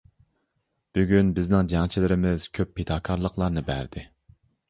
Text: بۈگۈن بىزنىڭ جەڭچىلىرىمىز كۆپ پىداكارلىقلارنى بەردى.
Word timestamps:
بۈگۈن 0.97 1.27
بىزنىڭ 1.39 1.69
جەڭچىلىرىمىز 1.75 2.47
كۆپ 2.59 2.73
پىداكارلىقلارنى 2.79 3.67
بەردى. 3.71 4.07